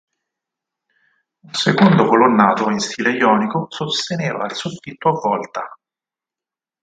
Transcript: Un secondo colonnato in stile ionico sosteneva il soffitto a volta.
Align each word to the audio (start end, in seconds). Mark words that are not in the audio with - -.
Un 1.43 1.53
secondo 1.53 2.07
colonnato 2.07 2.71
in 2.71 2.79
stile 2.79 3.11
ionico 3.11 3.67
sosteneva 3.69 4.45
il 4.45 4.55
soffitto 4.55 5.09
a 5.09 5.11
volta. 5.11 5.77